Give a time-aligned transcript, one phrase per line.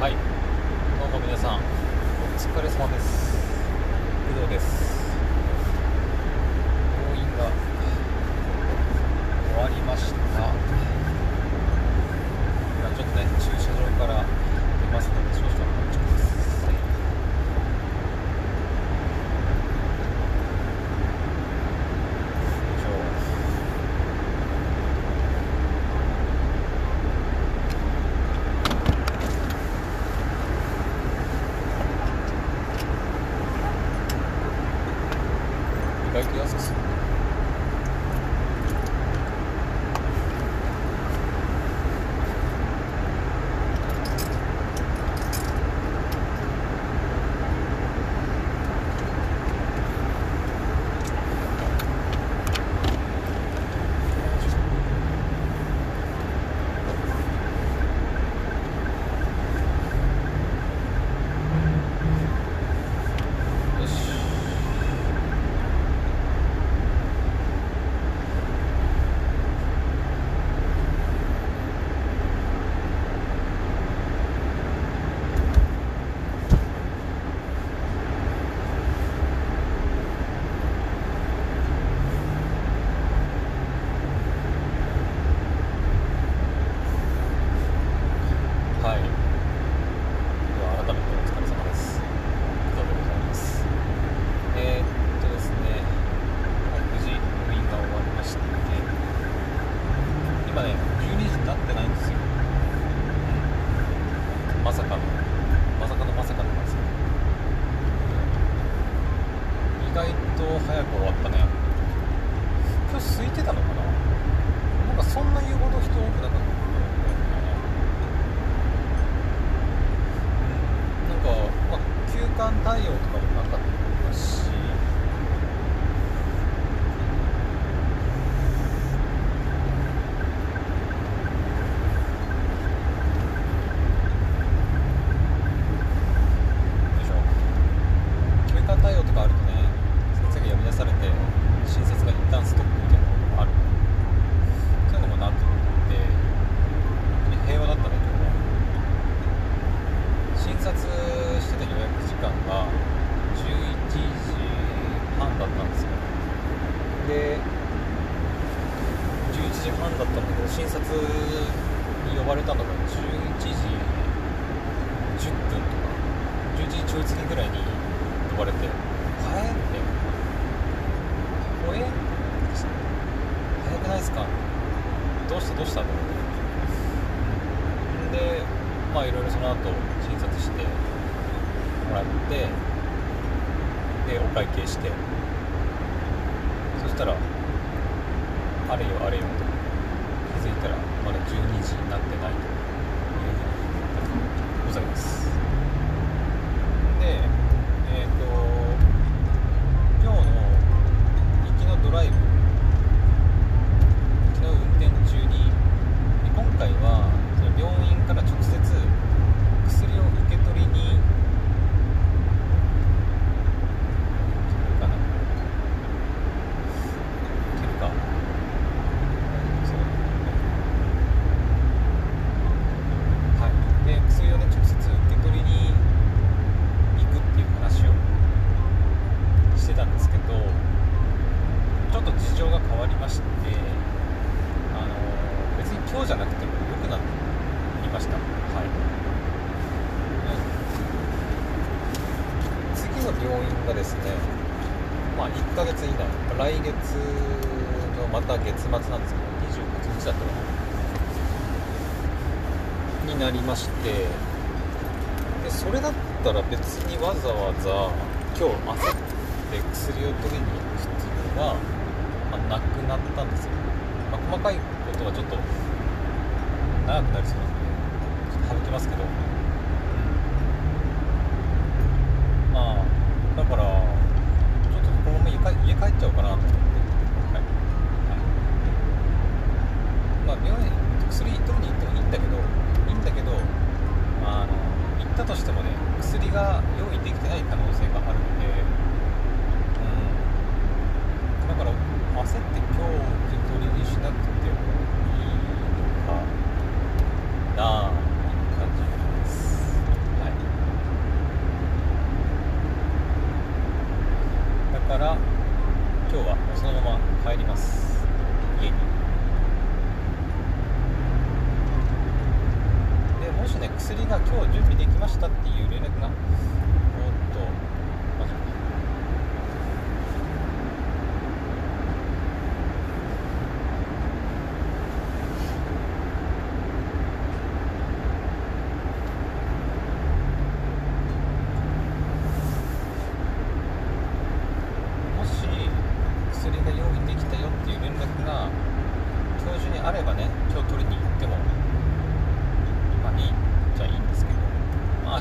[0.00, 0.12] はい。
[0.98, 1.60] どうも皆さんお
[2.38, 3.36] 疲れ様です。
[4.32, 5.12] 工藤です。
[7.04, 7.44] 病院が
[9.52, 10.79] 終わりました。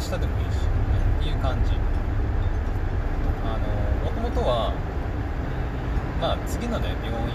[0.10, 1.72] あ、明日でもいいし、っていう感じ。
[3.46, 3.66] あの
[4.06, 4.74] もともとは
[6.22, 7.30] まあ次のね病院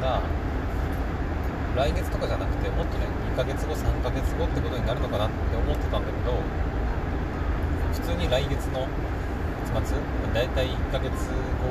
[0.00, 0.22] が
[1.76, 6.34] 来月とかじゃなくてもっとね2ヶ月後3ヶ月後ってことになるのかなって思ってたんだけど
[7.94, 8.86] 普通に来月の
[9.72, 9.98] 月末
[10.34, 11.70] だいたい1ヶ月後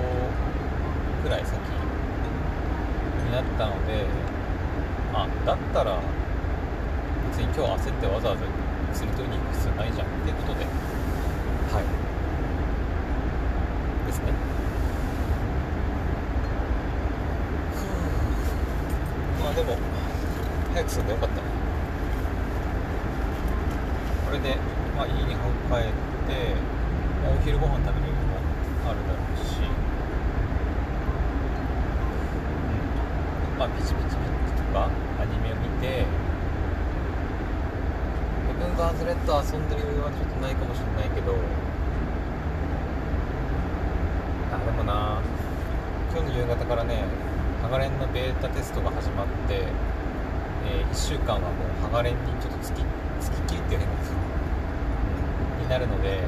[1.23, 1.55] くらい先
[3.25, 4.05] になったので
[5.13, 5.99] あだったら
[7.31, 10.65] 別に今日焦ってわざわざ薬取りに行く必要ないじゃんってことで。
[11.67, 11.83] はい
[14.07, 14.31] ですね
[17.75, 17.83] ふ
[19.41, 19.77] うまあでも
[20.73, 21.41] 早く済んでよかったね
[24.25, 24.55] これで
[24.95, 25.35] まあ家に帰って、
[27.21, 28.39] まあお昼ご飯食べるのも
[28.87, 29.67] あるだろうしう
[33.55, 34.23] んまあピチピチピ
[34.55, 34.89] チとか
[35.19, 36.05] アニメを見て
[38.47, 41.35] 自分がアズレット遊んでる余裕はちょっとないかもしれないけど
[44.49, 45.21] あでもな
[46.13, 47.03] 今日の夕方からね
[47.61, 49.61] ハガレンのベータテストが始まって、
[50.65, 52.81] え1週間はもうハガレンにちょっとつき
[53.21, 56.25] つききりっていう変なですよ、うん、になるので、う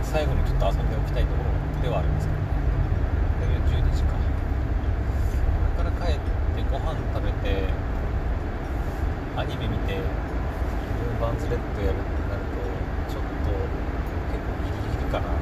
[0.00, 1.52] 最後にちょっと遊んでおきたいところ
[1.84, 3.84] ではあるんですけどね。
[3.84, 4.16] 12時か。
[4.16, 6.24] これから帰っ
[6.56, 7.68] てご飯食べて
[9.36, 10.00] アニメ見て
[11.20, 12.64] バンズレッドやるってなると
[13.12, 13.52] ちょっと
[14.32, 15.36] 結構ギリギリかな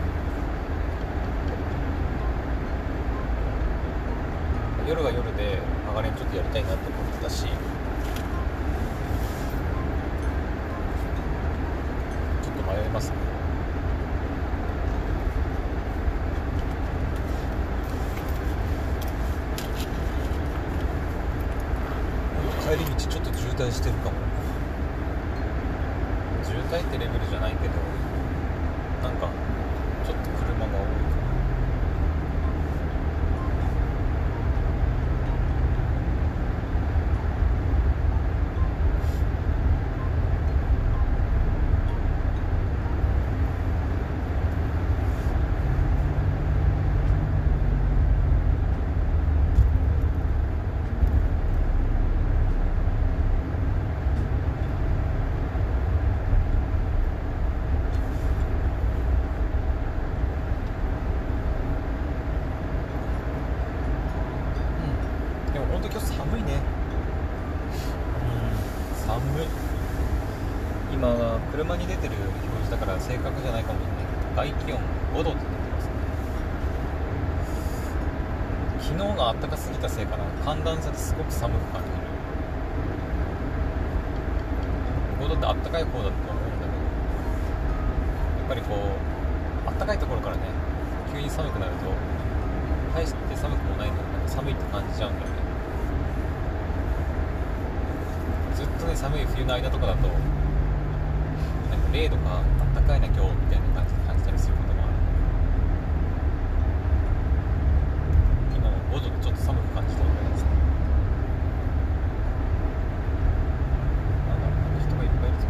[4.87, 7.51] 夜は夜でハガレンちょっとやりたいなと思ってたしちょ
[12.51, 13.17] っと迷いますね
[22.69, 24.17] 帰り道ちょっと渋滞してるかも
[26.45, 27.75] 渋滞ってレベルじゃないけど
[29.03, 29.29] なんか
[30.07, 31.25] ちょっと車が多いかな
[65.47, 66.53] うんでも本当今日寒いね
[68.21, 68.25] う
[68.95, 69.47] ん寒い
[70.93, 72.31] 今は車に出てる表
[72.65, 73.93] 示だから正確じゃないかもしれ
[74.37, 74.79] ないけど外気温
[75.15, 75.93] 5度って出てますね
[78.81, 81.95] 昨日が暖かすぎたせいかな寒暖差ですごく寒く感じる
[85.23, 86.75] 5度って暖かい方だと思うんだけど
[88.43, 90.43] やっぱりこう暖かいところからね
[91.13, 91.87] 急に寒くなると
[92.95, 94.19] 大して寒くもないのにな。
[94.19, 95.35] んか寒いって感じちゃうんだよね。
[98.57, 100.17] ずっとね寒い冬の間とかだとなん
[101.81, 104.93] か0度かあったかいな今日みたいな感じで感じたりすることもある
[108.57, 110.49] 今も5度でちょっと寒く感じたぐらいですね
[114.29, 115.47] なんだろうなんか人がいっぱいいるぞ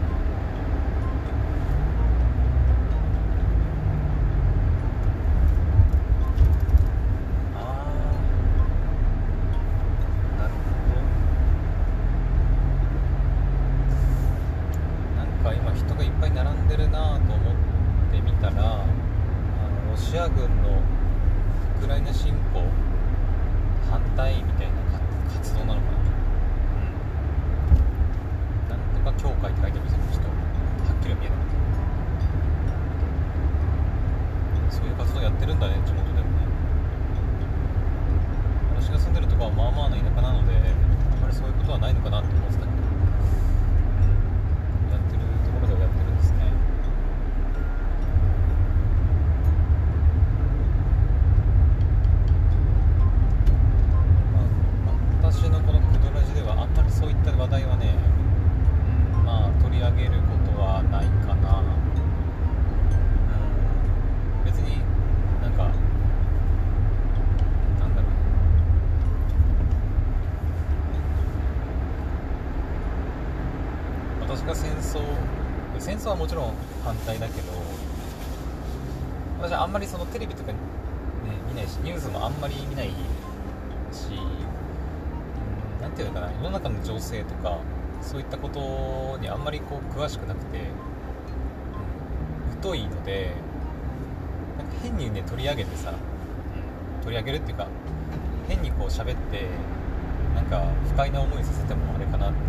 [7.57, 10.59] あーなるほ
[10.91, 10.95] ど
[15.17, 17.55] なんか今人がいっぱい並んでるなと思っ
[18.13, 20.81] てみたらあのロシア軍の
[21.79, 22.63] ウクライナ侵攻
[23.91, 25.01] 反対みたいなか
[25.35, 25.99] 活動なのかな
[28.75, 30.35] うんなんとか協会って書いてあるんですよちょっとは
[30.99, 31.47] っきりは見えなかっ
[34.71, 36.45] たそういう活動やってるんだね地元でもね
[38.77, 40.59] 私が住んでるとこはまあまあの田舎なのであ
[41.17, 42.81] んまりそういうことはないのかなって思ってたけど、うん、
[44.91, 46.37] やってるところではやってるんですね
[54.35, 54.41] ま
[54.91, 57.95] あ私のこのクドラジではあんまりそういった話題はね、
[59.19, 59.51] うん、まあ
[74.95, 75.01] 争
[76.05, 76.53] 戦争はもちろん
[76.85, 77.51] 反対だけど
[79.41, 80.59] 私はあんまりそのテレビとか、ね、
[81.49, 82.93] 見ないしニュースもあんまり見ないし
[85.81, 87.59] 何て言うのかな世の中の情勢とか
[88.03, 90.59] そういったことにあんまりこう詳しくなくて、
[92.55, 93.33] うん、疎いので
[94.59, 95.95] なんか変にね取り上げてさ、う
[97.01, 97.67] ん、取り上げるっていうか
[98.47, 99.47] 変にこう喋って
[100.35, 102.41] なんか不快な思いさせてもあれかなって思っ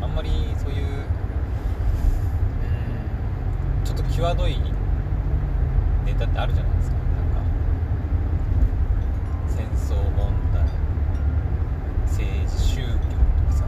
[0.00, 0.88] てあんまりそういう、う
[3.82, 4.56] ん、ちょっと際どい
[6.06, 6.96] ネタってあるじゃないですか。
[6.96, 7.04] なん
[7.34, 7.42] か
[9.46, 10.64] 戦争問題
[12.06, 12.96] 政治宗教と
[13.46, 13.64] かさ。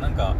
[0.00, 0.34] なんか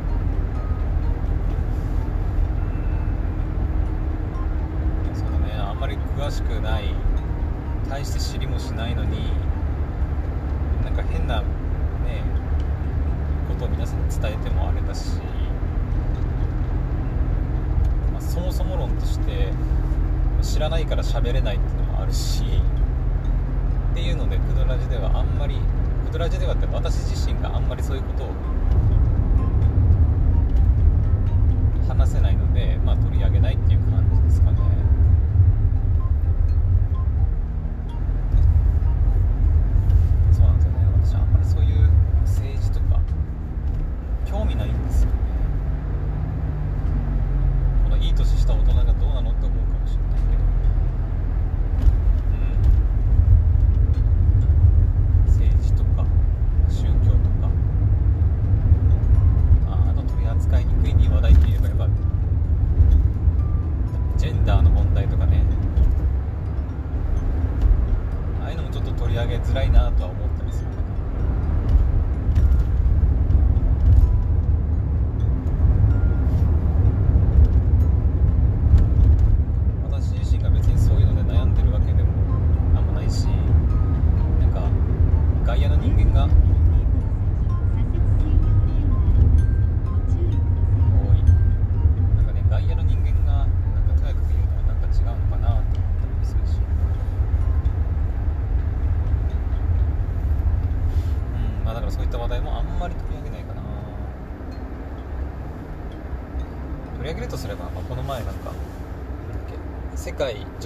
[21.11, 22.45] 喋れないっていうのもあるし
[23.93, 25.57] っていうのでクドラジではあんまり
[26.07, 28.29] クドラジではって私自身があんまりそういうことを
[31.89, 34.60] 話せないので、まあ、取り上げないっていう感じですかね。
[69.21, 70.70] 上げづらいなとは思ったりする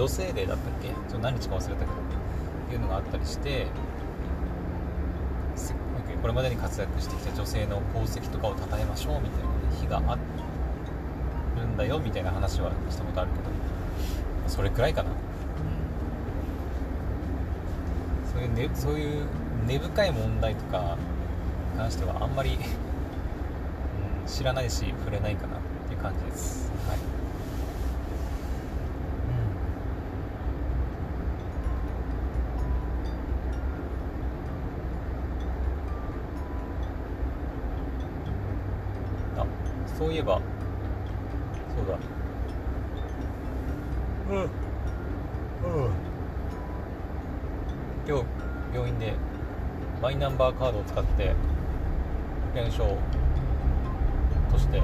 [0.05, 0.89] 女性デーだったっけ？
[1.11, 1.87] ちょ何日か忘れたけどっ
[2.69, 3.69] ていうのがあったりして
[6.21, 9.49] これまでに活躍してきた女性の功績とかを称えましょうみたいな、
[9.81, 10.19] 日があ
[11.57, 13.45] るんだよみたいな話はしたことあるけど
[14.47, 15.17] それくらいかな、うん、
[18.31, 19.25] そういう、ね、そういう
[19.67, 20.99] 根深い問題とか
[21.73, 22.61] に関してはあんまり、うん、
[24.27, 26.71] 知らないし触れないかなっていう感じです。
[26.87, 26.99] はい。
[40.05, 40.39] そういえば。
[41.75, 41.99] そうだ。
[44.31, 44.43] うん。
[44.43, 44.49] うん。
[48.07, 48.25] 今日
[48.75, 49.15] 病院で
[50.03, 52.99] マイナンバーカードを使って保険証
[54.53, 54.83] として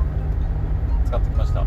[1.05, 1.67] 使ってきました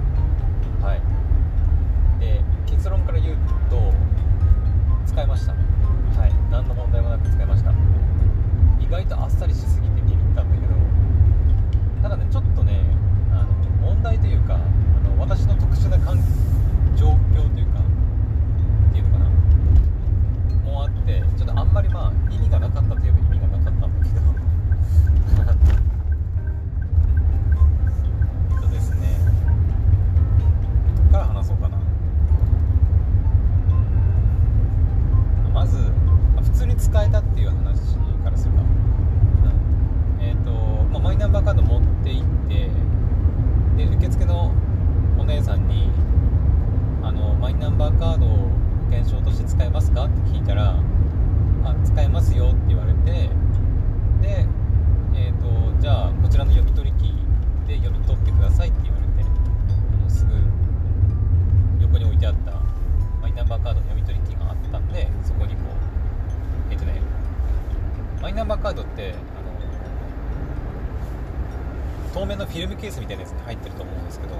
[72.54, 74.36] フィルムケースみたいなやつに入ってると思うんですけど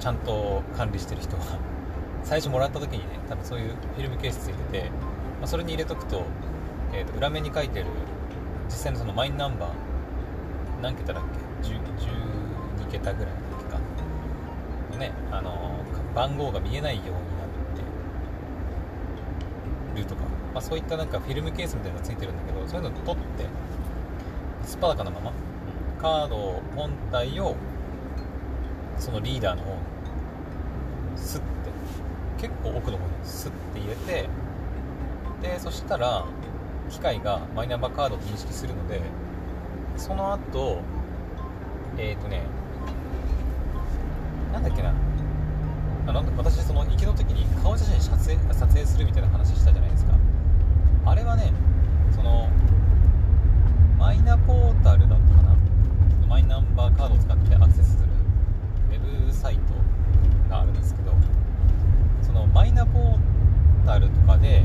[0.00, 1.42] ちゃんと管理してる人は
[2.24, 4.90] 最初もらった時にね多分そういうフィルムケースついてて、
[5.38, 6.24] まあ、それに入れとくと,、
[6.92, 7.86] えー、と裏面に書いてる
[8.66, 9.70] 実際のそのマイナンバー
[10.82, 11.22] 何桁だっ
[11.62, 13.80] け？12桁ぐらいだっ
[14.90, 14.98] けか。
[14.98, 15.76] ねあの
[16.12, 17.18] 番号が見えないようになっ
[19.94, 20.22] てるとか、
[20.52, 23.46] まあ、そういったなんかフィルムケースみたいなのがついてるんだけどそういうの取って
[24.64, 25.32] スパダカのまま
[26.00, 27.56] カード本体を
[28.98, 29.78] そのリーダーの方に
[31.16, 31.46] スッて
[32.38, 34.28] 結構奥の方にスッて入れて
[35.42, 36.24] でそしたら
[36.90, 39.00] 機械がマイナンバーカードを認識するので
[39.96, 40.80] その後
[41.98, 42.42] えっ、ー、とね
[44.52, 44.94] なんだっけな。
[46.08, 50.12] あの私その行きの時に顔写真撮影撮影するみたいな話したじゃないですか。
[51.04, 51.52] あれはね
[52.14, 52.48] その
[53.98, 55.65] マイナポータルだったかな。
[56.28, 58.08] マイナンバーカードを使ってアクセスする
[58.90, 59.60] ウェブサイト
[60.50, 61.12] があるんですけど
[62.22, 63.18] そのマイナポー
[63.86, 64.64] タルとかで、え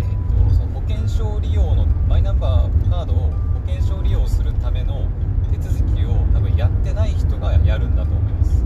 [0.00, 3.32] ーと、その保険証利用のマイナンバーカードを保
[3.66, 5.06] 険証利用するための
[5.52, 8.64] 手続きを多分やってない人がやるんだと思います、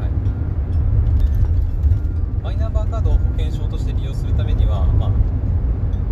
[0.00, 0.06] は
[2.40, 5.10] い、マイナンバーカードを保険証として利用するためには、まあ、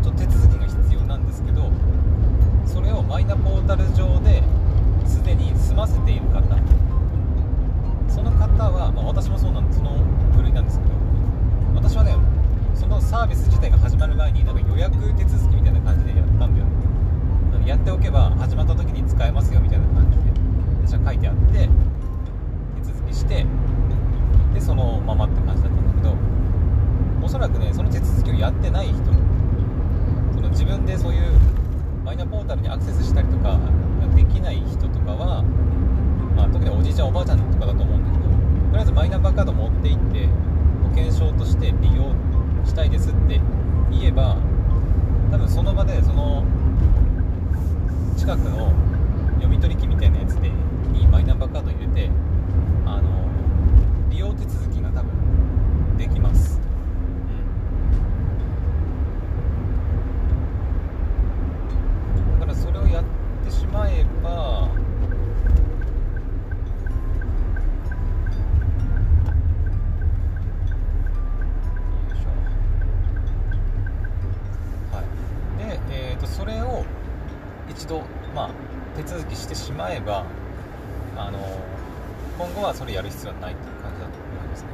[0.03, 1.73] ちょっと手続きが必要なんですけど
[2.67, 4.43] それをマイナポータル上で
[5.07, 6.43] すでに済ませている方
[8.09, 9.97] その方は、まあ、私もそうなんですその
[10.35, 10.91] 部類なんですけど
[11.75, 12.17] 私はね
[12.75, 20.25] そのサービス自体が始まる前になんか予約手続きみたいな感じでやったんだよねやっておけば始まった時に使えますよみたいな感じで
[20.87, 21.69] 私は書いてあって
[22.79, 23.45] 手続きして
[24.55, 26.15] でそのままって感じだったんだけど
[27.25, 28.99] おそらくねその手続きをやってない人
[30.33, 31.56] その自分でそういう
[32.07, 33.59] マイナポータルにアクセスしたりとか
[34.15, 35.43] できない人とかは、
[36.37, 40.29] まあ、特におじいちゃんおばあちゃんとかだと思うんだけどとりあえずマイナンバーカード持って行って
[40.85, 42.15] 保険証として利用
[42.65, 43.41] したいですって
[43.91, 44.37] 言えば
[45.33, 46.45] 多分その場でその
[48.17, 48.71] 近くの
[49.43, 50.49] 読み取り機みたいなやつで
[50.93, 52.09] にマイナンバーカード入れて
[52.87, 53.27] あの
[54.11, 56.66] 利用手続きが多分できます。
[63.73, 64.71] まえばよ
[72.11, 72.27] いしょ
[74.97, 76.21] はい。
[76.21, 76.85] で、それを
[77.69, 78.03] 一度、
[78.35, 78.51] まあ、
[78.97, 80.25] 手続きしてしまえば
[81.17, 81.39] あの
[82.39, 84.69] 今後はそれやる必要はないっていう感じだと思いますね。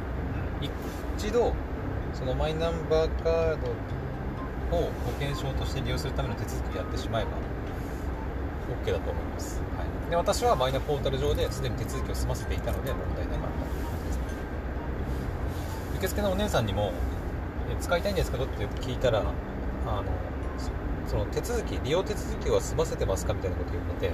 [1.17, 1.55] 一度
[2.13, 3.57] そのマイナンバーカー
[4.71, 7.31] ドを保険証として利用するための手続きをやってしまえば
[8.73, 13.77] OK だと思います、はい、で私はマイナポータル上ですでに手続きを済ませていたので問題なかったと。
[13.79, 14.23] いう感じですね
[15.99, 16.93] 受付のお姉さんにも
[17.81, 20.05] 「使いたいんですけど?」って聞いたらあの
[21.07, 24.13] その手続き利用手続きは済ませてますかみたいなこと言ってて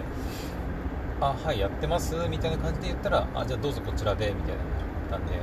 [1.21, 4.63] 「あはいやってます」みたいな感じで言ったら「あじゃあどうぞこちらで」みたいな
[5.11, 5.35] 言ったんで、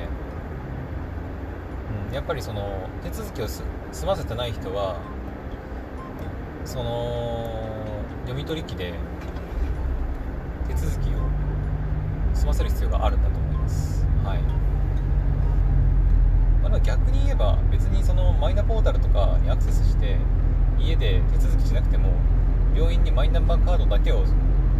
[2.09, 3.63] うん、やっぱりその手続きを済
[4.05, 4.97] ませてない人は
[6.65, 7.74] その
[8.25, 8.93] 読み取り機で
[10.67, 11.11] 手続きを
[12.33, 14.05] 済ませる必要があるんだと思います。
[14.23, 14.39] はい。
[16.67, 20.17] まあ、逆に言えば別にそのマイナポータルとかにアクセスして
[20.79, 22.09] 家で手続きしなくても
[22.75, 24.25] 病院にマイナンバーカードだけを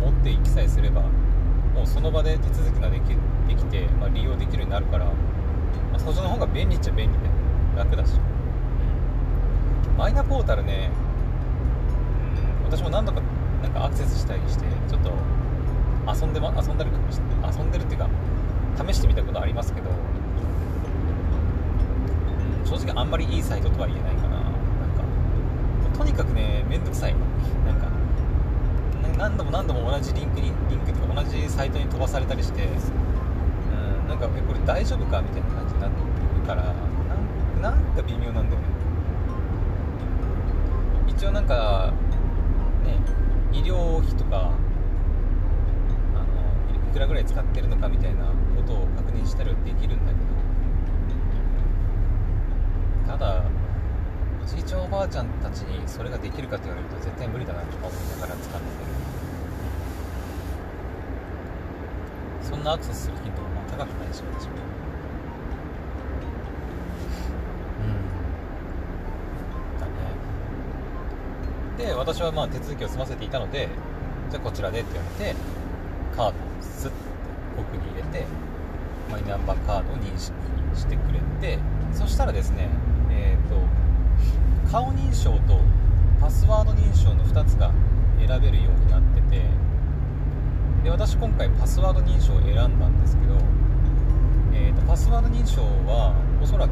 [0.02, 3.04] 持っていきさえすればもうその場で手続きができ
[3.48, 5.12] できて、まあ、利用できるようになるから、ま
[5.96, 7.26] あ、そっちの方が便利っちゃ便利で
[7.78, 8.20] 楽だし、
[9.98, 10.90] マイナポータルね、
[12.62, 13.22] うん、私も何度か
[13.66, 15.12] なんかアクセスしたりしてちょっと
[16.08, 17.20] 遊んで、ま、遊んだりかもし
[17.58, 18.08] 遊んでるっていうか
[18.88, 19.94] 試してみたことありますけど、う
[22.64, 24.38] ん、正直あんまりいいサイトとは言えないかな。
[24.38, 25.02] なんか
[25.98, 27.16] とにかくねめんどくさい。
[27.66, 27.88] なんか
[29.18, 32.68] 何度も何度も同じリンクにリンクとか同じサイトに飛ばされたりして、う
[34.06, 35.98] ん、なんかこれ大丈夫かみたいな感じになって
[36.40, 36.76] るから
[37.62, 38.68] なんか微妙なんだよね。
[41.08, 41.94] 一応なんか
[42.86, 43.00] ね
[43.56, 44.52] 医療費とか
[46.14, 50.26] あのいくらぐらい使ってるのかみたいなことを確認したりはできるんだけど
[53.08, 53.44] ただ
[54.44, 58.66] おじいちゃんおばあちゃんたちにそれができるかって言われると絶対無理だなとか思いながら使ってる。
[62.44, 64.75] そんなアクセスする頻度も高くないし私も。
[71.78, 73.70] で私はまあ手続きを済ませていたので
[74.30, 75.36] じゃあこちらでって言われて
[76.16, 76.96] カードをスッて
[77.58, 78.26] 奥に入れて
[79.12, 80.34] マイナンバーカードを認識
[80.76, 81.60] してくれて
[81.94, 82.70] そしたらですね
[83.12, 85.60] えっ、と顔認証と
[86.20, 87.72] パスワード認証の2つが
[88.20, 89.42] 選べるようになってて
[90.84, 93.36] で私今回パスワード認証を選んだんですけど、
[94.54, 96.72] えーと、パスワード認証はおそらく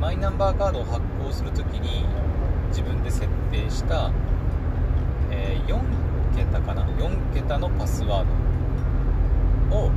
[0.00, 2.04] マイナンバーカードを発行するときに
[2.70, 4.10] 自分で設定した、
[5.30, 5.78] えー、4
[6.36, 8.26] 桁かな？4桁のパスワー
[9.70, 9.90] ドを、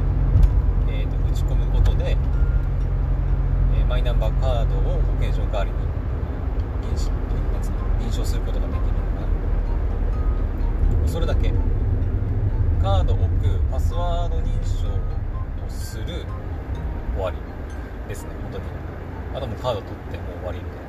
[0.89, 2.17] えーと、打ち込むことで、
[3.75, 5.77] えー、マイナンバーカードを保険証代わりに
[7.99, 8.97] 認証することができるのか
[11.01, 11.51] なそれだけ。
[12.81, 16.25] カードを置くパスワード認証をする
[17.15, 17.37] 終わり
[18.09, 18.31] ですね。
[18.43, 18.63] 本当に。
[19.35, 20.82] あともカード取ってもう終わりみたいな、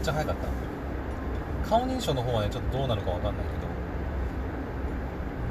[0.00, 0.48] っちゃ早かった。
[1.68, 3.68] 顔認証の方はねちょっとどうなるか分かんないけど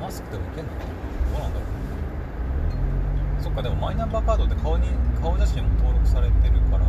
[0.02, 0.86] マスクでもいけんのかな？
[0.86, 1.66] どうなんだろ
[3.40, 4.90] うそっかでもマイナンバーカードって顔に
[5.22, 6.86] 顔写真も登録されてるから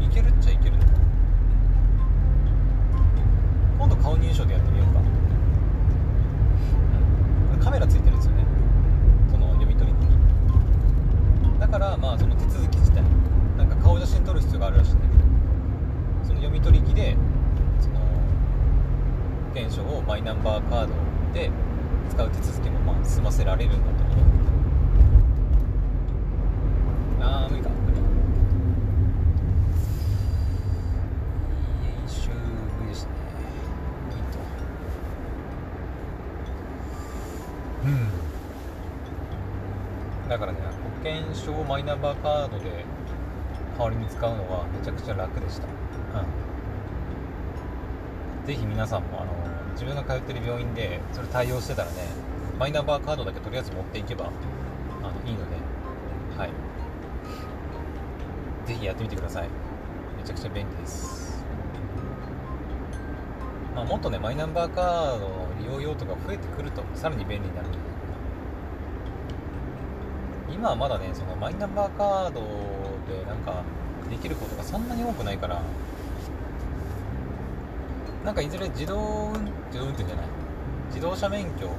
[0.00, 0.90] いけるっちゃいけるのか。
[3.78, 5.00] 今度顔認証でやってみようか。
[7.64, 8.44] カメラついてるんですよね。
[9.30, 9.98] その読み取りに
[11.58, 13.02] だからまあその手続き自体。
[13.58, 15.09] なんか顔写真撮る必要があるらしいん
[16.50, 17.16] だけどその読み取り機で
[17.80, 18.04] その保
[19.54, 20.94] 険証をマイナンバーカード
[21.32, 21.50] で
[22.10, 24.30] 使う手続きもまあ済ませられるんだと思うんだ
[27.18, 27.68] けどあー無理か。
[27.70, 28.00] 無理か。
[31.82, 32.32] いい終
[32.78, 33.10] 無理ですね
[37.84, 38.08] うん
[40.28, 40.46] だか。
[40.46, 42.84] らね保険証マイナンバーカードで
[43.80, 45.70] 代わりに使うのはめちゃくちゃ楽でした、う
[48.44, 49.32] ん、ぜひ皆さんもあの
[49.72, 51.96] 自分が通ってる病院でそれ対応してたらね
[52.58, 54.30] マイナンバーカードだけとりあえず持っていけば
[55.02, 55.56] あのいいので。
[56.36, 56.50] はい。
[58.66, 59.48] ぜひやってみてください。
[60.16, 61.44] めちゃくちゃ便利です。
[63.74, 67.68] まあ、もっとねマイナンバーカードの利用用途が増えてくるとさらに便利になる
[70.52, 72.40] 今はまだねそのマイナンバーカード
[73.50, 73.62] か
[74.08, 75.60] できることがそんなに多くないから
[78.24, 80.26] なんかいずれ自動運自動運転じゃない。
[80.88, 81.70] 自動車免許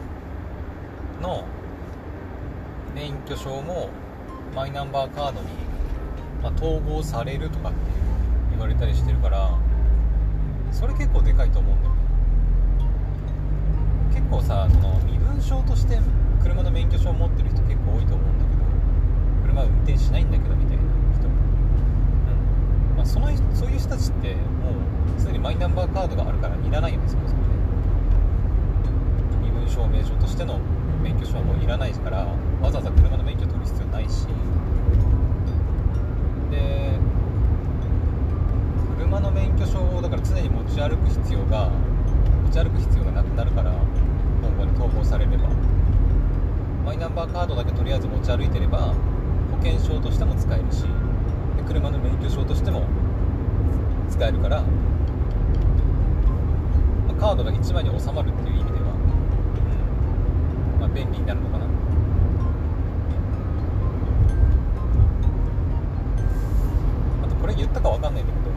[1.21, 1.43] の
[2.95, 3.89] 免許証も
[4.55, 5.47] マイナンバーカードに、
[6.41, 7.77] まあ、統合されるとかって
[8.51, 9.51] 言われたりしてるから
[10.71, 12.01] それ結構でかいと思うんだよね。
[14.15, 15.99] 結構さその身分証として
[16.41, 18.61] 車の免許証を持ってる人結構多いと思うんだけど
[19.43, 20.83] 車運転しないんだけどみたいな。
[23.01, 24.69] まあそのそういう人たちっても
[25.17, 27.47] うすでにマイナンバーカードがあるからいらないよねそもそもね。
[29.41, 30.59] 身分証明書としての
[31.01, 32.27] 免許証はもういらないから
[32.61, 34.27] わざわざ車の免許取る必要ないし。
[36.51, 36.99] で
[38.99, 41.71] 車の免許証をだから常に持ち歩く必要が
[42.45, 43.71] 持ち歩く必要がなくなるから
[44.43, 45.49] 今後に統合されれば。
[46.85, 48.93] マイナンバーカードだけとりあえず持ち歩いてれば
[49.49, 50.85] 保険証としても使えるし。
[51.71, 52.83] 車の免許証としても
[54.09, 54.67] 使えるから、ま
[57.13, 58.87] あ、カードが1枚に収まるっていう意味では、
[60.75, 61.65] うんまあ、便利になるのかな。
[67.23, 68.51] あとこれ言ったか分かんないんだけど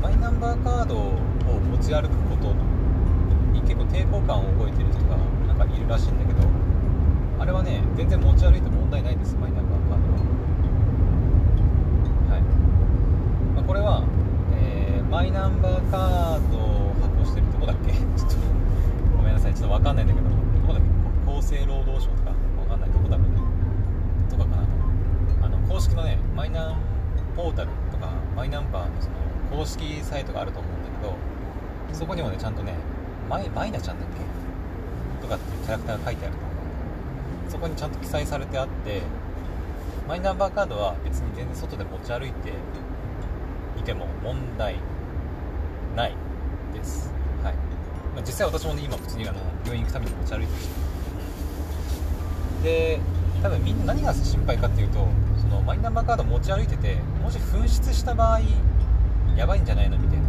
[0.00, 1.18] マイナンバーカードを
[1.72, 2.54] 持ち歩くこと
[3.52, 5.16] に結構抵抗感を覚えてる人が
[5.48, 6.46] なんかいるらしいんだけど
[7.40, 10.36] あれはね全然持ち歩いて問題ないですマイナンバーカードは
[12.28, 12.42] はい、
[13.54, 14.04] まあ、これは、
[14.54, 17.92] えー、マイナンバーカードを発行してるとこだっけ？
[17.92, 18.36] ちょっと
[19.16, 19.54] ごめんなさい。
[19.54, 20.34] ちょっと分かんないんだけどど
[20.66, 21.38] こだっけ？
[21.38, 22.30] 厚生労働省とか？
[22.62, 23.34] 分かんないどこだろうね
[24.30, 26.76] とかかなあの公式のねマイナン
[27.36, 29.14] ポータルとかマイナンバーのその
[29.58, 31.14] 公式サイトがあると思うんだけど
[31.98, 32.74] そこにもねちゃんとね
[33.28, 34.08] マイマイナちゃんだっ
[35.20, 35.26] け？
[35.26, 36.48] とかっていうキャラクターが書いてあると思
[37.48, 39.02] うそこにちゃんと記載されてあって
[40.08, 42.52] マイナンバーカードは別に全然外で持ち歩いて
[43.86, 44.74] ても問題
[45.94, 46.14] ない
[46.74, 47.54] です、はい。
[47.54, 50.68] まあ、実際私もね今普通にあの病院行くために持ち歩いてるし
[52.64, 53.00] で
[53.42, 55.06] 多分みんな何が心配かっていうと
[55.40, 58.40] そのマイナンバーカード持ち歩いててもし紛失した場合
[59.36, 60.24] やばいんじゃないのみたいな、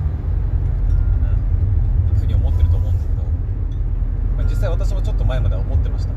[2.11, 3.23] うん、ふうに思ってると思うんですけど、
[4.37, 6.13] まあ、実際私もちょっと前までは思ってました。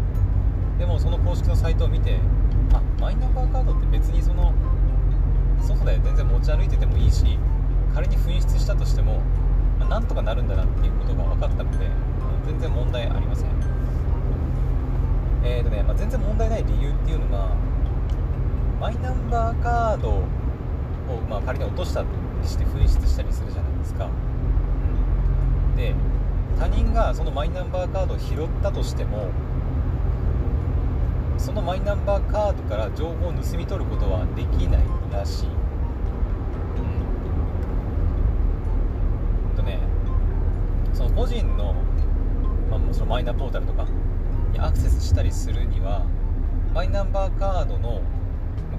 [0.78, 2.18] でもその公式のサイトを見て
[2.72, 4.52] あマイナンバーカードって別にその
[5.62, 7.38] 外で全然持ち歩いててもいいし
[7.94, 9.20] 仮に紛失したとしても、
[9.78, 11.86] まあ、なんとかなるんだなっていうことが分かったので
[12.46, 13.50] 全然問題ありません。
[15.42, 17.48] えーとね、まあ、全然問題ない理由っていうのが
[18.78, 20.22] マイナンバーカードを、
[21.28, 22.08] まあ、仮に落としたり
[22.46, 24.08] して紛失したりするじゃないですか、
[25.76, 25.94] で
[26.58, 29.28] 他人がそのマイナンバーカードを拾ったとしても
[31.38, 34.99] そのマイナンバーカードから情報を盗み取ることはできない。
[35.12, 35.46] らしい。
[35.46, 35.50] う
[39.52, 39.56] ん。
[39.56, 39.78] とね
[40.92, 41.74] その個人の,、
[42.70, 43.86] まあ、そのマイナポータルとか
[44.52, 46.06] にアクセスしたりするには
[46.74, 48.00] マイナンバーカードの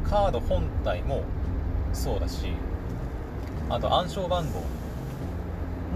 [0.03, 1.23] カード本体も
[1.93, 2.53] そうだし
[3.69, 4.61] あと暗証番号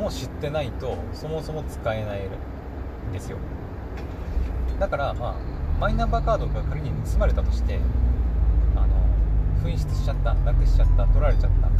[0.01, 2.21] も知ってないとそもそも使えない
[3.09, 3.37] んですよ。
[4.79, 5.35] だからまあ
[5.79, 7.79] マイナンバーカードが仮に盗まれたとして
[9.65, 11.67] 紛失しちゃったなくしちゃった取られちゃった。
[11.67, 11.71] っ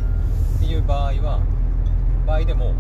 [0.60, 1.40] ていう場合は
[2.26, 2.74] 場合でも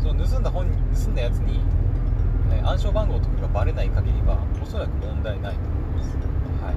[0.00, 1.60] その盗んだ本盗んだやつに
[2.64, 6.16] 暗証番号とかがバレない限りはおそらく問題ないと思います。
[6.64, 6.74] はい。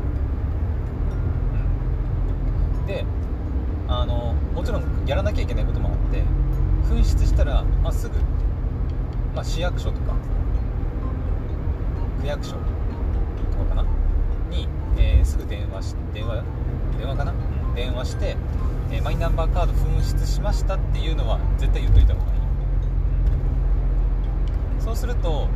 [2.80, 3.06] うん、で
[3.88, 6.24] あのもちろんやらなきゃいけないこともあって
[6.90, 8.16] 紛失したら、まあ、すぐ、
[9.34, 10.16] まあ、市役所とか
[12.22, 12.64] 区役所とか
[13.70, 13.86] かな？
[14.50, 16.44] に、えー、すぐ電話し電話
[16.98, 17.34] 電話かな、
[17.76, 18.36] 電話して、
[18.92, 22.40] え、マイナンバーカード紛失しましたっていうのは絶対言っといた方がいい、
[24.80, 25.48] そうすると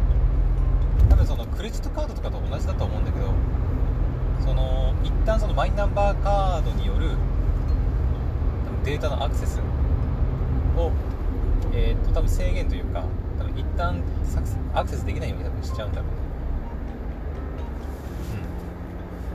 [1.09, 3.27] 多分そのクレジットカードとかと同じだと思うんだけど
[4.43, 7.11] その一旦そのマイナンバーカードによる
[8.83, 9.59] データのアクセス
[10.77, 10.91] を、
[11.73, 13.03] えー、っと多分制限というか
[13.37, 14.01] 多分一旦
[14.73, 16.11] アクセスできないように多分しちゃうんだろうね、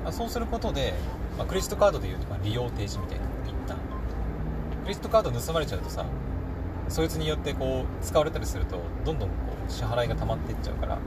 [0.03, 0.09] うん。
[0.09, 0.95] あ、そうすることで、
[1.43, 3.77] まあ、クレジットカードでいうとま利用停止みたいな一旦。
[4.85, 6.07] クレジットカード盗まれちゃうとさ
[6.89, 9.35] そいつによってこう使われたりするとどんどんこ
[9.69, 10.99] う支払いが溜まってっちゃうから。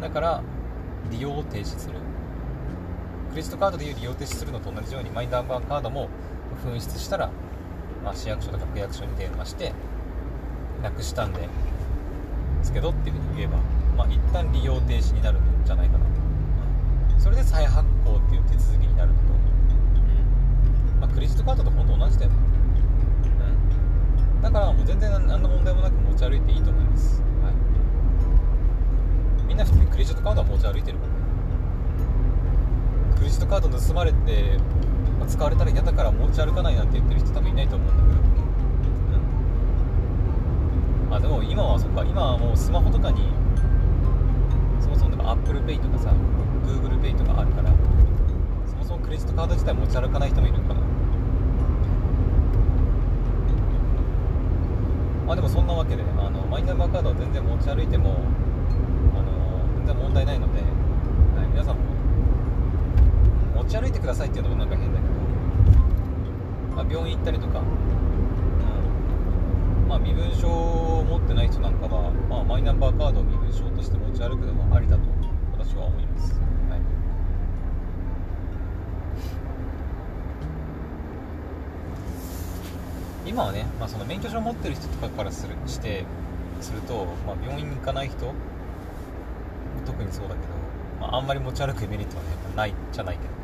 [0.00, 0.42] だから
[1.10, 1.96] 利用を停止する。
[3.32, 6.08] クレジットカードでいう利用停止するのと同じようにマイナンバーカードも
[6.64, 7.30] 紛失したら、
[8.02, 9.74] まあ、市役所とか区役所に電話して
[10.82, 11.46] なくしたんで
[12.62, 13.58] すけどっていうふうに言えば、
[13.94, 16.06] まあ、一旦利用停止になるんじゃないかな、
[17.24, 19.36] それで再発行っていう手続きになるのと、う
[20.98, 21.00] ん。
[21.00, 22.36] まあ、クレジットカードと本当同じだよね、
[24.36, 27.22] うん、だからもう全然何の問題もなく持ち歩いていいと思います。
[29.48, 31.12] みんな普通にクレジットカードは持ち歩いてるから
[33.16, 34.58] クレジットカード盗まれて、
[35.18, 38.16] まあ、使われたら嫌だから持ち歩かないなんて言ってる人多分いないと思うんだけど、
[41.08, 42.04] うん、あでも今はそっか。
[42.04, 43.32] 今はもうスマホとかに
[44.78, 46.12] そもそも ApplePay とかさ
[46.64, 47.70] GooglePay とかあるから
[48.66, 50.80] そもそもクレジットカード自体持ち歩かない人もいるのかな。
[55.26, 58.18] まあでもそんなわけであのマイナンバーカードは全然持ち歩いても
[59.14, 60.66] あの全然問題ないので、は
[61.44, 61.82] い、皆さんも
[63.62, 65.12] 持ち歩いてくださいっていうのもなんか変だけど、
[66.76, 67.64] まあ、病院行ったりとか、うん
[69.88, 75.02] まあ、身分証を持ってない人なんかは、まあ、マイナンバーカードを身分証として持ち歩くのもありだと
[75.56, 76.80] 私は思います、はい、
[83.26, 86.04] 今はね、まあ、その免許証持ってる人とかからするして
[86.60, 88.32] すると、まあ、病院に行かない人
[89.86, 90.46] 特にそうだけど、
[91.00, 93.34] まあ、あんまり持ち歩くメリットはねないじゃないけどね。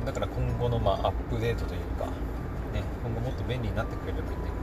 [0.00, 0.06] うん。
[0.06, 4.59] だから今後のまあアップデートというかね今後もっと便利になってくれればいいんだけど。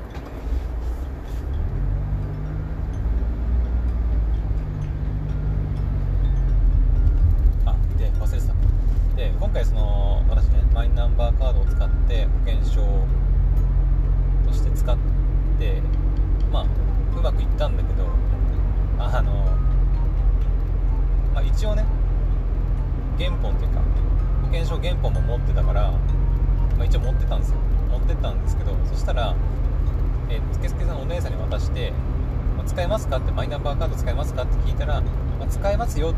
[35.97, 36.17] ますよ」って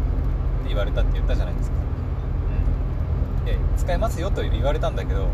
[0.68, 1.78] 言われたって言ったじゃないですか、
[3.40, 5.28] うん、で使えますよと言われたんだけど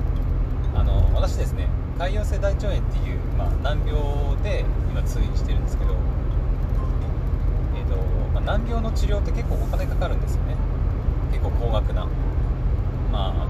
[0.76, 3.96] あの私ですね潰瘍性大腸炎っていう、まあ、難病
[4.44, 5.96] で今通院してるんですけど、
[7.76, 7.96] えーと
[8.34, 10.56] まあ、難病の治療って結構お金かかるんですよね。
[11.32, 12.06] 結構高額な。
[13.14, 13.48] まあ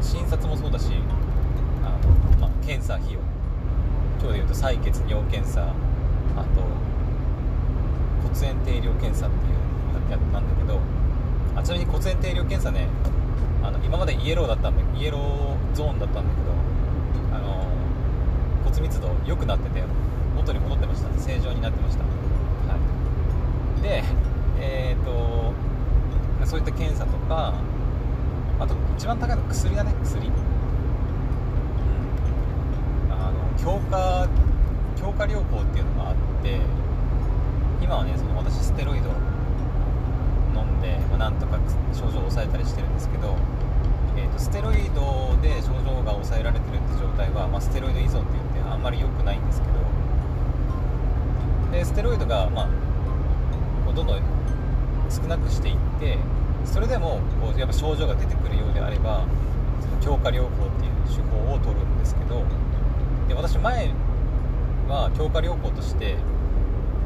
[0.00, 0.90] 診察もそうだし
[1.84, 1.90] あ
[2.32, 3.20] の、まあ、検査費用。
[4.20, 6.64] 今日で言うと採血尿検査あと
[8.26, 9.75] 骨炎定量検査っていう
[10.10, 10.80] やつなんだけど
[11.56, 12.88] あちなみに骨炎定量検査ね
[13.62, 17.66] あの今までイエローだったんだイエローゾーンだったんだけどあの
[18.64, 19.82] 骨密度良くなってて
[20.34, 21.06] 元に戻ってました。
[21.18, 22.78] 正常になってました、は
[23.78, 24.04] い、で
[24.60, 25.52] えっ、ー、と
[26.46, 27.54] そういった検査とか
[28.60, 30.30] あと一番高いの薬だね薬、
[33.58, 34.28] 強化
[34.96, 36.60] 強化療法っていうのがあって
[37.82, 39.10] 今はねその私ステロイド
[40.86, 41.58] で、まあ、なんとか
[41.92, 43.34] 症状を抑えたりしてるんですけど、
[44.16, 49.74] えーと、ステロイドで症状が抑えられてるって状態は、まあ、ステロイド依存って言ってあんまり良くないんですけど
[51.72, 54.22] でステロイドが、まあ、どんどん
[55.10, 56.18] 少なくしていって
[56.64, 59.24] それでもこうやっぱ症状が出てくるようであれば
[60.00, 62.44] 強化療法っていう手法を取るんですけど
[63.28, 63.92] で私前
[64.88, 66.16] は強化療法として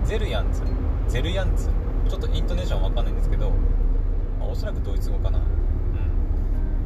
[0.04, 0.62] ゼルヤンツ
[1.08, 1.68] ゼルヤンツ
[2.10, 3.52] ちょっとイントネーションわかんないんですけど、
[4.50, 5.38] おそらくドイツ語かな。
[5.38, 5.42] う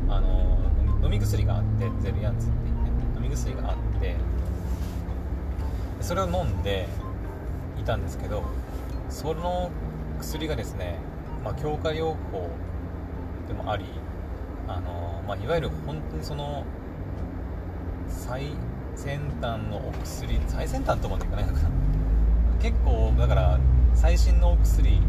[0.07, 0.12] ん。
[0.12, 0.59] あの
[1.03, 4.16] 飲み薬があってゼルヤンツっていうね飲み薬があって
[6.00, 6.88] それを飲んで
[7.79, 8.42] いたんですけど
[9.11, 9.70] その
[10.18, 10.98] 薬がですね、
[11.44, 12.50] まあ、強化療法
[13.48, 13.85] でもあり
[14.66, 16.64] あの、まあ、いわゆる本当にその
[18.09, 18.53] 最
[18.96, 21.68] 先端のお薬最先端とまでいかないのかな。
[22.62, 23.61] 結構だから
[23.94, 25.00] 最新のお薬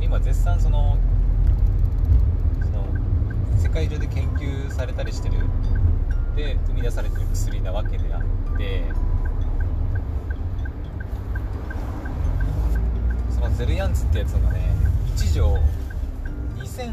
[0.00, 0.96] 今絶賛その
[2.60, 2.84] その
[3.58, 5.36] 世界中で研究されたりしてる
[6.36, 8.84] で生み出されてる薬なわけであって
[13.30, 14.74] そのゼルヤンツってやつがね
[15.16, 15.58] 1錠
[16.56, 16.90] 2000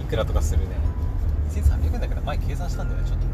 [0.00, 0.76] いくらとかするね。
[1.50, 3.26] 2300円だから前計算したんだよねちょっと。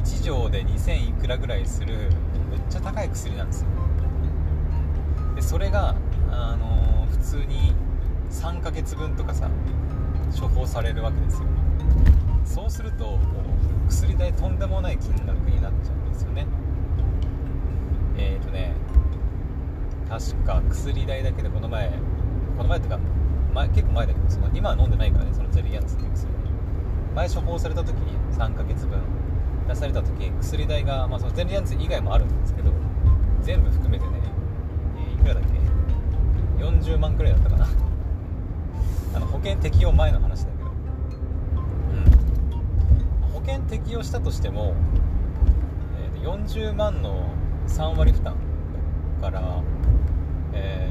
[0.00, 0.04] ん。
[0.04, 2.10] 1錠で2000いくらぐらいする
[2.50, 3.68] めっちゃ高い薬なんですよ。
[5.36, 5.94] でそれが
[6.30, 7.74] あの、普通に
[8.30, 9.50] 3ヶ月分とかさ
[10.38, 11.48] 処方されるわけですよ。
[12.44, 13.18] そうするともう
[13.88, 16.46] 薬代とんでもない金額になっちゃうんですよね。
[18.16, 18.74] えっ、ー、とね
[20.08, 21.90] 確か薬代だけでこの前
[22.56, 23.00] この前っていうか
[23.54, 26.28] 前結構前だけどその今は飲んでないからねそのゼリーヤンツっていう薬。
[27.14, 29.00] 前処方された時に3ヶ月分。
[29.68, 32.72] 出された時薬代が、まあ、そのゼリーヤンツ以外もあるんですけど
[33.42, 34.12] 全部含めてね、
[34.96, 35.57] えー、いくらだっけ？
[36.58, 37.66] 40万くらいだったかな。
[39.14, 40.70] あの保険適用前の話だけど。
[41.92, 41.94] う
[43.26, 43.30] ん。
[43.32, 44.74] 保険適用したとしても、
[46.16, 47.30] えー、40万の
[47.66, 48.36] 3割負担
[49.20, 49.62] から
[50.52, 50.88] え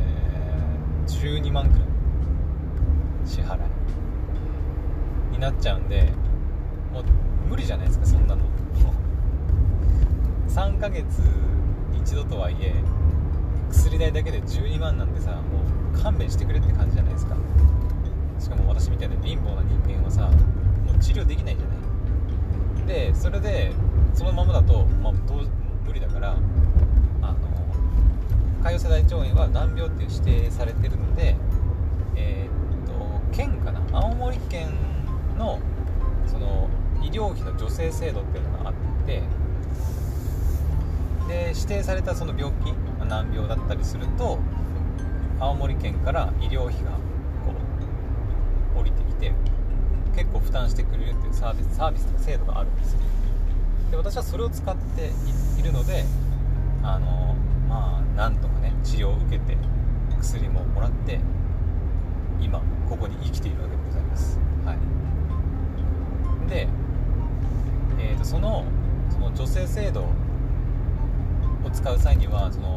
[1.05, 1.87] ー、12万くらい
[3.25, 3.59] 支払い
[5.31, 6.11] になっちゃうんで
[6.93, 7.03] もう
[7.49, 8.43] 無理じゃないですかそんなの。
[10.49, 11.05] 3ヶ月
[11.93, 12.73] 一度とはいえ
[13.69, 15.39] 薬代だけで12万なんてさ
[16.03, 17.35] 勘弁してくれって感じじゃないですか。
[18.39, 20.29] しかも私みたいな貧乏な人間はさ
[20.85, 21.77] もう治療できないじゃない。
[22.87, 23.71] でそれで
[24.13, 25.47] そのままだと、まあ、どう
[25.85, 26.37] 無理だから
[27.21, 27.37] あの
[28.63, 31.35] 潰瘍性大腸炎は難病っていう指定されてるので、
[32.15, 32.93] えー、っと
[33.35, 33.81] 県かな？
[33.91, 34.69] 青森県
[35.37, 35.59] の
[36.25, 36.69] その
[37.01, 38.73] 医療費の助成制度っていうのがあっ
[39.05, 39.23] て
[41.27, 42.73] で指定されたその病気、
[43.05, 44.39] 難病だったりすると
[45.39, 47.53] 青森県から医療費がこ
[48.75, 49.33] う降りてきて
[50.15, 52.99] 結構負担してくれるっていうサービスサービスとか制度があるんですよ。
[53.91, 55.11] で私はそれを使って
[55.59, 56.03] いるので
[56.83, 57.35] あの
[57.69, 59.57] まあなんとかね治療を受けて
[60.19, 61.19] 薬ももらって
[62.41, 64.39] 今ここに生きているわけでございます。
[64.65, 64.77] はい。
[66.49, 66.67] で、
[67.99, 68.65] えーと、その
[69.09, 70.07] その助成制度を
[71.71, 72.76] 使う際にはその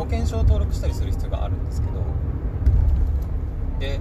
[0.00, 1.92] 保険証を登録したりする必要があるんですけど
[3.78, 4.00] で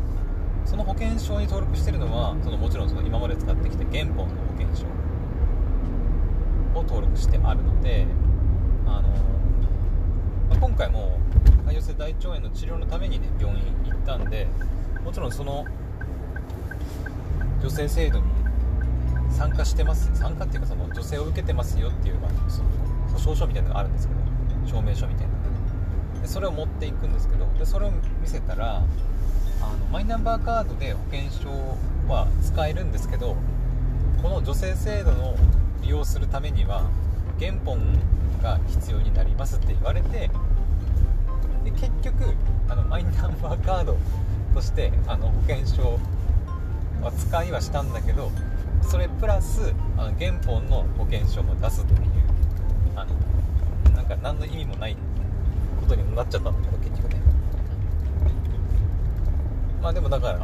[0.64, 4.86] その保険証に登録してるのはそのもちろんその今まで使ってきた原本の保険証
[6.74, 8.06] を登録してあるので
[8.88, 9.10] あの
[10.50, 11.20] まあ、今回も
[11.68, 14.48] 潰瘍性大腸炎の治療のためにね病院行ったんで
[15.04, 15.66] もちろんその
[17.60, 18.26] 助成制度に
[19.30, 22.70] 参加してます参加っていうかその助成を受けてますよっていう、まあ、その
[23.12, 24.20] 保証書みたいなのがあるんですけど
[24.66, 25.59] 証明書みたいな
[26.22, 31.50] でそれを持っていくんですけどでそれを見せたらあのマイナンバーカードで保険証
[32.08, 33.36] は使えるんですけど
[34.22, 35.36] この助成制度の
[35.82, 36.90] 利用するためには
[37.40, 37.80] 原本
[38.42, 40.30] が必要になりますって言われて
[41.64, 42.34] で結局
[42.70, 43.98] あのマイナンバーカード
[44.54, 46.00] としてあの保険証
[47.02, 48.32] は使いはしたんだけど
[48.90, 52.00] それプラスあの原本の保険証も出すっていう
[52.96, 53.16] あの
[53.96, 54.98] なんか何の意味もない
[55.90, 57.20] ことになっちゃったんだけど結局ね。
[59.82, 60.40] まあでもだからう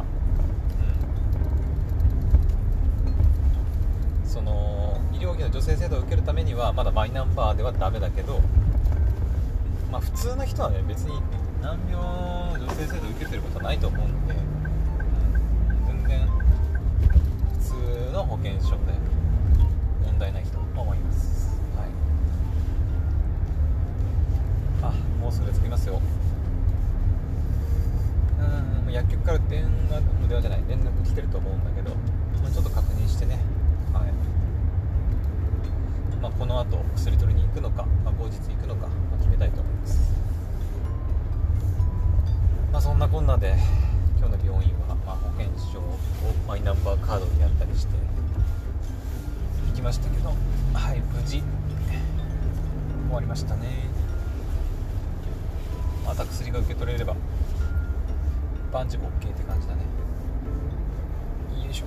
[4.26, 4.28] ん。
[4.28, 8.40] その医療費の助成制度を受けるためにはまだマイナンバーではダメだけど
[9.92, 11.20] まあ普通の人はね別に
[11.62, 14.38] 難病の助成制度を受けてることはないと思うので、う
[15.84, 17.64] ん、全然普
[18.08, 18.76] 通の保険証で
[20.04, 21.88] 問題ないと思いますはい
[24.82, 26.00] あもうすぐ着きますよ。
[28.86, 29.68] うん薬局から電話
[30.28, 33.40] 電話じゃない連絡来てると思うんだけど、まあ、ちょっと確認してね。
[33.92, 34.12] はい。
[36.22, 40.12] まあ、この後薬取りに行くのか、まあ、後日行くのか、まあ、決めたいと思います。
[42.70, 43.56] まあそんなこんなで
[44.20, 45.98] 今日の病院は、まあ、保険証を
[46.46, 47.94] マイナンバーカードでやったりして
[49.70, 50.32] 行きましたけど
[50.72, 51.42] はい無事
[53.08, 53.95] 終わりましたね。
[56.06, 57.14] また薬が受け取れれば
[58.72, 59.82] 万事 OK って感じだね。
[61.64, 61.86] よいしょ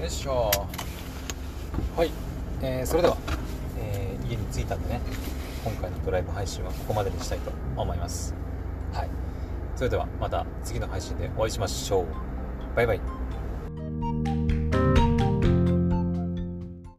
[0.00, 0.50] よいしょ
[1.96, 2.10] はい、
[2.62, 3.16] えーそれでは、
[3.78, 5.00] えー家に着いたんでね
[5.64, 8.34] 今回のドライブ配信はここまでにしたいと思います
[8.92, 9.08] はい
[9.80, 12.06] それではまた次の配信でお会いしましょう。
[12.76, 13.19] バイバイ。